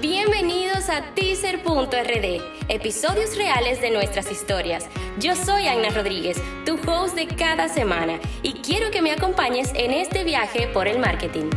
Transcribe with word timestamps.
Bienvenidos 0.00 0.90
a 0.90 1.02
teaser.rd, 1.14 2.40
episodios 2.68 3.36
reales 3.36 3.80
de 3.80 3.90
nuestras 3.90 4.30
historias. 4.30 4.86
Yo 5.18 5.34
soy 5.34 5.66
Aina 5.66 5.90
Rodríguez, 5.90 6.40
tu 6.64 6.78
host 6.88 7.16
de 7.16 7.26
cada 7.26 7.68
semana, 7.68 8.20
y 8.44 8.52
quiero 8.52 8.92
que 8.92 9.02
me 9.02 9.10
acompañes 9.10 9.72
en 9.74 9.92
este 9.92 10.22
viaje 10.22 10.68
por 10.68 10.86
el 10.86 11.00
marketing. 11.00 11.50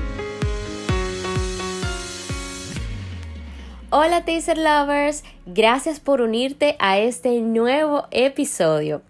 Hola 3.91 4.25
teaser 4.25 4.58
lovers, 4.58 5.23
gracias 5.46 6.00
por 6.00 6.21
unirte 6.21 6.78
a 6.80 6.98
este 6.98 7.42
nuevo 7.42 8.08
episodio. 8.10 9.04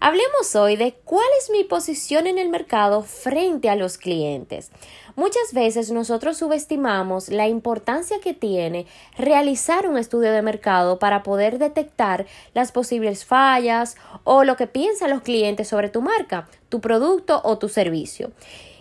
Hablemos 0.00 0.54
hoy 0.54 0.76
de 0.76 0.94
cuál 1.04 1.26
es 1.40 1.50
mi 1.50 1.64
posición 1.64 2.28
en 2.28 2.38
el 2.38 2.48
mercado 2.48 3.02
frente 3.02 3.68
a 3.68 3.74
los 3.74 3.98
clientes. 3.98 4.70
Muchas 5.18 5.52
veces 5.52 5.90
nosotros 5.90 6.36
subestimamos 6.36 7.28
la 7.28 7.48
importancia 7.48 8.20
que 8.22 8.34
tiene 8.34 8.86
realizar 9.16 9.88
un 9.88 9.98
estudio 9.98 10.30
de 10.30 10.42
mercado 10.42 11.00
para 11.00 11.24
poder 11.24 11.58
detectar 11.58 12.24
las 12.54 12.70
posibles 12.70 13.24
fallas 13.24 13.96
o 14.22 14.44
lo 14.44 14.54
que 14.54 14.68
piensan 14.68 15.10
los 15.10 15.22
clientes 15.22 15.66
sobre 15.66 15.88
tu 15.88 16.02
marca, 16.02 16.48
tu 16.68 16.80
producto 16.80 17.40
o 17.42 17.58
tu 17.58 17.68
servicio. 17.68 18.30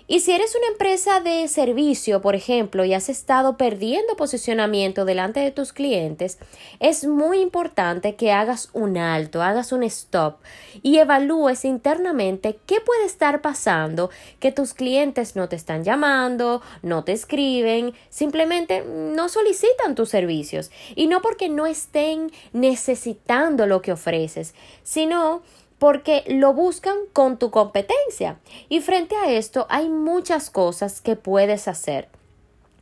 Y 0.09 0.21
si 0.21 0.31
eres 0.31 0.55
una 0.55 0.67
empresa 0.67 1.19
de 1.19 1.45
servicio, 1.49 2.21
por 2.21 2.33
ejemplo, 2.33 2.85
y 2.85 2.93
has 2.93 3.09
estado 3.09 3.57
perdiendo 3.57 4.15
posicionamiento 4.15 5.03
delante 5.03 5.41
de 5.41 5.51
tus 5.51 5.73
clientes, 5.73 6.37
es 6.79 7.05
muy 7.05 7.41
importante 7.41 8.15
que 8.15 8.31
hagas 8.31 8.69
un 8.71 8.97
alto, 8.97 9.41
hagas 9.41 9.73
un 9.73 9.83
stop 9.83 10.37
y 10.81 10.99
evalúes 10.99 11.65
internamente 11.65 12.57
qué 12.65 12.79
puede 12.79 13.05
estar 13.05 13.41
pasando 13.41 14.09
que 14.39 14.53
tus 14.53 14.73
clientes 14.73 15.35
no 15.35 15.49
te 15.49 15.57
están 15.57 15.83
llamando, 15.83 16.61
no 16.83 17.03
te 17.03 17.11
escriben, 17.11 17.93
simplemente 18.09 18.85
no 18.85 19.27
solicitan 19.27 19.93
tus 19.93 20.07
servicios. 20.07 20.71
Y 20.95 21.07
no 21.07 21.21
porque 21.21 21.49
no 21.49 21.65
estén 21.65 22.31
necesitando 22.53 23.65
lo 23.65 23.81
que 23.81 23.91
ofreces, 23.91 24.55
sino 24.83 25.41
porque 25.79 26.23
lo 26.27 26.53
buscan 26.53 26.97
con 27.13 27.37
tu 27.37 27.51
competencia. 27.51 28.39
Y 28.69 28.81
frente 28.81 29.15
a 29.15 29.31
esto 29.31 29.67
hay 29.69 29.89
muchas 29.89 30.49
cosas 30.49 31.01
que 31.01 31.15
puedes 31.15 31.67
hacer. 31.67 32.09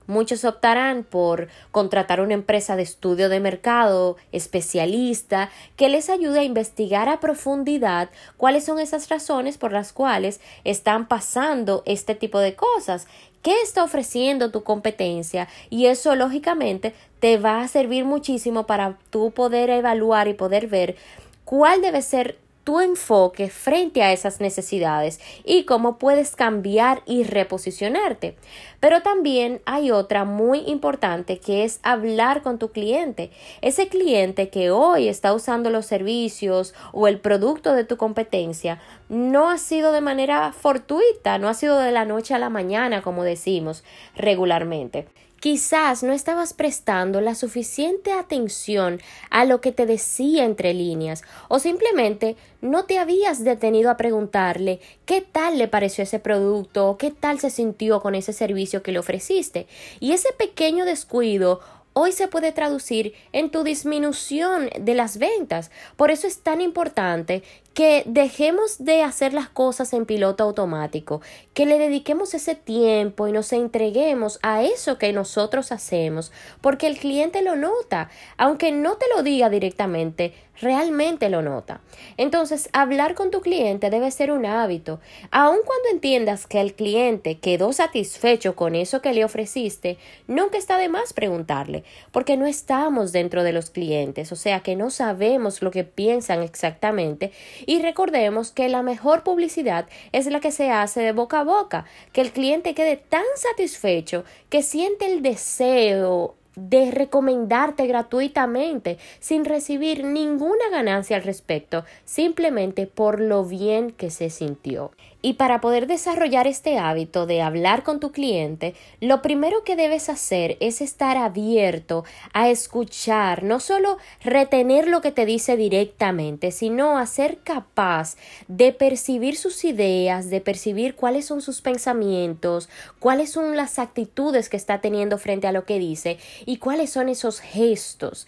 Muchos 0.07 0.45
optarán 0.45 1.03
por 1.03 1.47
contratar 1.71 2.21
una 2.21 2.35
empresa 2.35 2.75
de 2.75 2.83
estudio 2.83 3.27
de 3.27 3.39
mercado 3.39 4.17
especialista 4.31 5.49
que 5.75 5.89
les 5.89 6.11
ayude 6.11 6.41
a 6.41 6.43
investigar 6.43 7.09
a 7.09 7.19
profundidad 7.19 8.11
cuáles 8.37 8.65
son 8.65 8.79
esas 8.79 9.09
razones 9.09 9.57
por 9.57 9.71
las 9.71 9.93
cuales 9.93 10.41
están 10.63 11.07
pasando 11.07 11.81
este 11.87 12.13
tipo 12.13 12.37
de 12.37 12.55
cosas, 12.55 13.07
qué 13.41 13.61
está 13.63 13.83
ofreciendo 13.83 14.51
tu 14.51 14.63
competencia 14.63 15.47
y 15.71 15.87
eso 15.87 16.15
lógicamente 16.15 16.93
te 17.19 17.39
va 17.39 17.61
a 17.61 17.67
servir 17.67 18.05
muchísimo 18.05 18.67
para 18.67 18.99
tú 19.09 19.31
poder 19.31 19.71
evaluar 19.71 20.27
y 20.27 20.35
poder 20.35 20.67
ver 20.67 20.97
cuál 21.45 21.81
debe 21.81 22.03
ser 22.03 22.37
tu 22.65 22.81
enfoque 22.81 23.49
frente 23.49 24.01
a 24.01 24.11
esas 24.11 24.41
necesidades 24.41 25.21
y 25.45 25.63
cómo 25.63 25.97
puedes 25.97 26.35
cambiar 26.35 27.03
y 27.05 27.23
reposicionarte. 27.23 28.35
Pero 28.79 29.03
también 29.03 29.61
hay 29.65 29.91
otra 29.91 30.25
muy 30.25 30.59
importante 30.65 31.39
que 31.39 31.63
es 31.63 31.79
hablar 31.83 32.41
con 32.41 32.57
tu 32.57 32.71
cliente. 32.71 33.31
Ese 33.61 33.87
cliente 33.87 34.49
que 34.49 34.71
hoy 34.71 35.07
está 35.07 35.33
usando 35.33 35.69
los 35.69 35.85
servicios 35.85 36.73
o 36.91 37.07
el 37.07 37.19
producto 37.19 37.73
de 37.73 37.85
tu 37.85 37.97
competencia 37.97 38.81
no 39.09 39.49
ha 39.49 39.59
sido 39.59 39.91
de 39.91 40.01
manera 40.01 40.51
fortuita, 40.51 41.37
no 41.37 41.47
ha 41.47 41.53
sido 41.53 41.77
de 41.77 41.91
la 41.91 42.05
noche 42.05 42.33
a 42.33 42.39
la 42.39 42.49
mañana, 42.49 43.03
como 43.03 43.23
decimos 43.23 43.83
regularmente. 44.15 45.07
Quizás 45.39 46.01
no 46.01 46.11
estabas 46.11 46.53
prestando 46.53 47.21
la 47.21 47.35
suficiente 47.35 48.11
atención 48.11 48.99
a 49.29 49.45
lo 49.45 49.61
que 49.61 49.71
te 49.71 49.85
decía 49.85 50.43
entre 50.43 50.73
líneas 50.73 51.23
o 51.49 51.59
simplemente 51.59 52.35
no 52.61 52.85
te 52.85 52.97
habías 52.97 53.43
detenido 53.43 53.91
a 53.91 53.97
preguntarle 53.97 54.79
qué 55.05 55.21
tal 55.21 55.57
le 55.57 55.67
pareció 55.67 56.03
ese 56.03 56.19
producto 56.19 56.89
o 56.89 56.97
qué 56.97 57.11
tal 57.11 57.39
se 57.39 57.51
sintió 57.51 58.01
con 58.01 58.15
ese 58.15 58.33
servicio 58.33 58.81
que 58.81 58.91
le 58.91 58.99
ofreciste. 58.99 59.67
Y 59.99 60.13
ese 60.13 60.33
pequeño 60.33 60.83
descuido 60.83 61.59
hoy 61.97 62.11
se 62.11 62.27
puede 62.27 62.51
traducir 62.51 63.13
en 63.31 63.51
tu 63.51 63.63
disminución 63.63 64.69
de 64.79 64.95
las 64.95 65.17
ventas. 65.17 65.71
Por 65.95 66.11
eso 66.11 66.27
es 66.27 66.39
tan 66.39 66.59
importante 66.59 67.41
que 67.75 68.03
dejemos 68.05 68.77
de 68.85 69.03
hacer 69.03 69.33
las 69.33 69.49
cosas 69.49 69.91
en 69.91 70.05
piloto 70.05 70.45
automático, 70.45 71.21
que 71.53 71.65
le 71.65 71.77
dediquemos 71.77 72.33
ese 72.33 72.55
tiempo 72.55 73.27
y 73.27 73.33
nos 73.33 73.51
entreguemos 73.51 74.39
a 74.41 74.63
eso 74.63 74.97
que 74.97 75.11
nosotros 75.11 75.73
hacemos, 75.73 76.31
porque 76.61 76.87
el 76.87 76.97
cliente 76.97 77.41
lo 77.41 77.57
nota, 77.57 78.09
aunque 78.37 78.71
no 78.71 78.95
te 78.95 79.07
lo 79.13 79.23
diga 79.23 79.49
directamente, 79.49 80.33
realmente 80.61 81.29
lo 81.29 81.41
nota. 81.41 81.81
Entonces, 82.17 82.69
hablar 82.73 83.13
con 83.13 83.31
tu 83.31 83.41
cliente 83.41 83.89
debe 83.89 84.09
ser 84.11 84.31
un 84.31 84.45
hábito, 84.45 84.99
aun 85.31 85.57
cuando 85.65 85.89
entiendas 85.91 86.47
que 86.47 86.61
el 86.61 86.73
cliente 86.73 87.39
quedó 87.39 87.73
satisfecho 87.73 88.55
con 88.55 88.75
eso 88.75 89.01
que 89.01 89.13
le 89.13 89.25
ofreciste, 89.25 89.97
nunca 90.27 90.57
está 90.57 90.77
de 90.77 90.89
más 90.89 91.13
preguntarle, 91.13 91.83
porque 92.11 92.37
no 92.37 92.45
estamos 92.45 93.11
dentro 93.11 93.43
de 93.43 93.53
los 93.53 93.69
clientes, 93.69 94.31
o 94.31 94.35
sea 94.35 94.61
que 94.61 94.75
no 94.75 94.89
sabemos 94.89 95.61
lo 95.61 95.71
que 95.71 95.83
piensan 95.83 96.41
exactamente 96.41 97.33
y 97.65 97.81
recordemos 97.81 98.51
que 98.51 98.69
la 98.69 98.81
mejor 98.81 99.23
publicidad 99.23 99.87
es 100.11 100.27
la 100.27 100.39
que 100.39 100.51
se 100.51 100.71
hace 100.71 101.01
de 101.01 101.11
boca 101.11 101.39
a 101.39 101.43
boca, 101.43 101.85
que 102.13 102.21
el 102.21 102.31
cliente 102.31 102.73
quede 102.73 102.97
tan 102.97 103.25
satisfecho 103.35 104.23
que 104.49 104.61
siente 104.61 105.05
el 105.05 105.21
deseo 105.21 106.35
de 106.55 106.91
recomendarte 106.91 107.85
gratuitamente 107.85 108.97
sin 109.19 109.45
recibir 109.45 110.05
ninguna 110.05 110.69
ganancia 110.71 111.17
al 111.17 111.23
respecto, 111.23 111.83
simplemente 112.05 112.87
por 112.87 113.19
lo 113.19 113.43
bien 113.43 113.91
que 113.91 114.09
se 114.09 114.29
sintió. 114.29 114.91
Y 115.25 115.33
para 115.33 115.59
poder 115.59 115.87
desarrollar 115.87 116.45
este 116.45 116.77
hábito 116.77 117.25
de 117.25 117.41
hablar 117.41 117.81
con 117.81 117.99
tu 117.99 118.11
cliente, 118.11 118.75
lo 119.01 119.23
primero 119.23 119.63
que 119.63 119.75
debes 119.75 120.07
hacer 120.07 120.55
es 120.59 120.81
estar 120.81 121.17
abierto 121.17 122.03
a 122.31 122.49
escuchar, 122.49 123.41
no 123.41 123.59
solo 123.59 123.97
retener 124.23 124.87
lo 124.87 125.01
que 125.01 125.11
te 125.11 125.25
dice 125.25 125.57
directamente, 125.57 126.51
sino 126.51 126.99
a 126.99 127.07
ser 127.07 127.39
capaz 127.39 128.17
de 128.47 128.71
percibir 128.71 129.35
sus 129.35 129.65
ideas, 129.65 130.29
de 130.29 130.41
percibir 130.41 130.93
cuáles 130.93 131.25
son 131.25 131.41
sus 131.41 131.61
pensamientos, 131.61 132.69
cuáles 132.99 133.31
son 133.31 133.57
las 133.57 133.79
actitudes 133.79 134.47
que 134.47 134.57
está 134.57 134.79
teniendo 134.79 135.17
frente 135.17 135.47
a 135.47 135.51
lo 135.51 135.65
que 135.65 135.79
dice 135.79 136.19
y 136.45 136.57
cuáles 136.57 136.91
son 136.91 137.09
esos 137.09 137.39
gestos. 137.39 138.27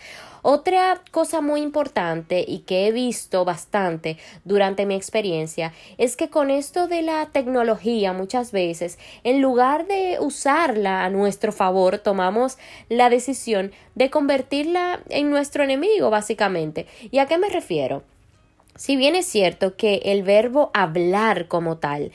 Otra 0.49 1.01
cosa 1.11 1.41
muy 1.41 1.59
importante 1.59 2.45
y 2.47 2.59
que 2.59 2.87
he 2.87 2.93
visto 2.93 3.43
bastante 3.43 4.15
durante 4.45 4.85
mi 4.85 4.95
experiencia 4.95 5.73
es 5.97 6.15
que 6.15 6.29
con 6.29 6.49
esto 6.49 6.87
de 6.87 7.01
la 7.01 7.25
tecnología 7.33 8.13
muchas 8.13 8.53
veces, 8.53 8.97
en 9.25 9.41
lugar 9.41 9.87
de 9.87 10.19
usarla 10.21 11.03
a 11.03 11.09
nuestro 11.09 11.51
favor, 11.51 11.97
tomamos 11.97 12.57
la 12.87 13.09
decisión 13.09 13.73
de 13.95 14.09
convertirla 14.09 15.01
en 15.09 15.29
nuestro 15.29 15.65
enemigo, 15.65 16.09
básicamente. 16.09 16.87
¿Y 17.11 17.19
a 17.19 17.25
qué 17.25 17.37
me 17.37 17.49
refiero? 17.49 18.03
Si 18.77 18.95
bien 18.95 19.15
es 19.15 19.25
cierto 19.25 19.75
que 19.75 20.01
el 20.05 20.23
verbo 20.23 20.71
hablar 20.73 21.47
como 21.47 21.77
tal 21.77 22.11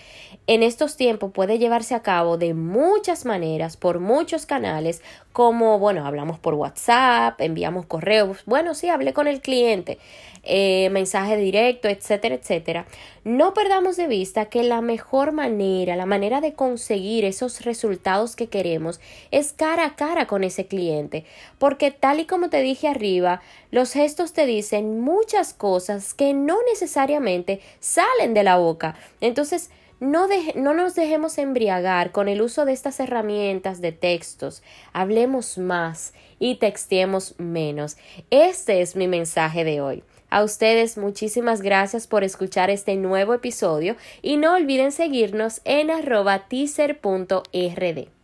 en 0.47 0.63
estos 0.63 0.97
tiempos 0.97 1.31
puede 1.33 1.59
llevarse 1.59 1.95
a 1.95 2.03
cabo 2.03 2.37
de 2.37 2.55
muchas 2.55 3.25
maneras, 3.25 3.77
por 3.77 4.01
muchos 4.01 4.45
canales, 4.45 5.01
como, 5.33 5.79
bueno, 5.79 6.07
hablamos 6.07 6.39
por 6.39 6.55
WhatsApp, 6.55 7.41
enviamos 7.41 7.87
correos, 7.87 8.39
bueno, 8.45 8.75
sí, 8.75 8.89
hablé 8.89 9.13
con 9.13 9.29
el 9.29 9.41
cliente, 9.41 9.99
eh, 10.43 10.91
mensaje 10.91 11.37
directo, 11.37 11.89
etcétera, 11.89 12.35
etcétera. 12.35 12.87
No 13.25 13.55
perdamos 13.55 13.97
de 13.97 14.09
vista 14.09 14.47
que 14.47 14.65
la 14.65 14.81
mejor 14.81 15.31
manera, 15.31 15.95
la 15.95 16.07
manera 16.07 16.41
de 16.41 16.55
conseguir 16.55 17.25
esos 17.25 17.65
resultados 17.65 18.35
que 18.35 18.49
queremos 18.49 19.01
es 19.31 19.53
cara 19.53 19.87
a 19.87 19.97
cara 19.97 20.27
con 20.27 20.43
ese 20.43 20.67
cliente, 20.67 21.25
porque 21.59 21.93
tal 21.93 22.21
y 22.21 22.27
como 22.27 22.51
te 22.51 22.61
dije 22.61 22.89
arriba, 22.89 23.41
los 23.71 23.93
gestos 23.93 24.33
te 24.33 24.45
dicen 24.45 25.01
muchas 25.01 25.55
cosas 25.55 26.13
que 26.13 26.35
no 26.35 26.52
necesariamente 26.69 27.61
salen 27.81 28.35
de 28.35 28.43
la 28.43 28.57
boca. 28.57 28.97
Entonces, 29.21 29.71
no, 30.01 30.27
no, 30.57 30.75
nos 30.75 30.97
dejemos 30.97 31.39
embriagar 31.39 32.11
con 32.11 32.29
el 32.29 32.43
uso 32.43 32.65
de 32.65 32.73
estas 32.73 32.99
herramientas 32.99 33.81
de 33.81 33.93
textos. 33.93 34.63
Hablemos 34.93 35.59
más 35.59 36.13
y 36.41 36.57
textemos 36.57 37.37
menos. 37.39 37.97
Este 38.31 38.81
es 38.81 38.97
mi 38.97 39.07
mensaje 39.07 39.63
de 39.63 39.81
hoy. 39.81 40.03
A 40.29 40.43
ustedes 40.43 40.99
muchísimas 40.99 41.61
gracias 41.61 42.07
por 42.07 42.25
escuchar 42.25 42.71
este 42.71 42.97
nuevo 42.97 43.35
episodio 43.35 43.97
y 44.23 44.39
no 44.39 44.55
olviden 44.55 44.91
seguirnos 44.91 45.61
en 45.65 45.91
arroba 45.91 46.49
teaser.rd. 46.49 48.22